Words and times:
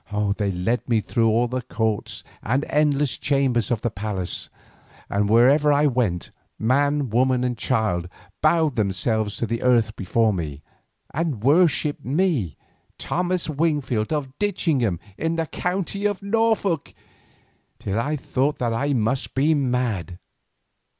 They 0.37 0.51
led 0.51 0.89
me 0.89 0.99
through 0.99 1.29
all 1.29 1.47
the 1.47 1.61
courts 1.61 2.23
and 2.41 2.65
endless 2.67 3.19
chambers 3.19 3.69
of 3.69 3.81
the 3.81 3.91
palace, 3.91 4.49
and 5.11 5.29
wherever 5.29 5.71
I 5.71 5.85
went, 5.85 6.31
man 6.57 7.11
woman 7.11 7.43
and 7.43 7.55
child 7.55 8.09
bowed 8.41 8.77
themselves 8.77 9.37
to 9.37 9.45
the 9.45 9.61
earth 9.61 9.95
before 9.95 10.33
me, 10.33 10.63
and 11.13 11.43
worshipped 11.43 12.03
me, 12.03 12.57
Thomas 12.97 13.47
Wingfield 13.47 14.11
of 14.11 14.35
Ditchingham, 14.39 14.99
in 15.19 15.35
the 15.35 15.45
county 15.45 16.07
of 16.07 16.23
Norfolk, 16.23 16.95
till 17.77 17.99
I 17.99 18.15
thought 18.15 18.57
that 18.57 18.73
I 18.73 18.93
must 18.93 19.35
be 19.35 19.53
mad. 19.53 20.17